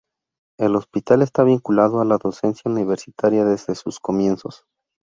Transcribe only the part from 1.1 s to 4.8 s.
está vinculado a la docencia universitaria desde sus comienzos.